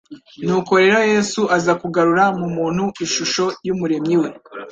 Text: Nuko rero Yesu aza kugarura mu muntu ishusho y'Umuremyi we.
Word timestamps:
Nuko 0.45 0.71
rero 0.81 0.97
Yesu 1.13 1.41
aza 1.57 1.73
kugarura 1.81 2.25
mu 2.39 2.47
muntu 2.57 2.83
ishusho 3.05 3.45
y'Umuremyi 3.65 4.15
we. 4.21 4.29